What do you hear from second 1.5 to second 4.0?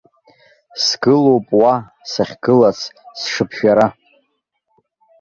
уа, сахьгылац, сшыԥжәара.